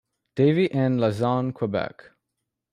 [0.33, 2.09] Davie in Lauzon, Quebec.